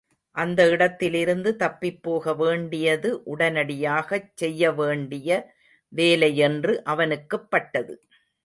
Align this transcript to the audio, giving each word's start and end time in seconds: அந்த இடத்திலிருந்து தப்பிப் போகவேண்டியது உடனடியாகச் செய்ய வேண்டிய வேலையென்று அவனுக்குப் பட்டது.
அந்த 0.35 0.69
இடத்திலிருந்து 0.69 1.55
தப்பிப் 1.55 1.99
போகவேண்டியது 2.03 3.09
உடனடியாகச் 3.25 4.31
செய்ய 4.35 4.71
வேண்டிய 4.71 5.29
வேலையென்று 5.93 6.75
அவனுக்குப் 6.85 7.51
பட்டது. 7.51 7.95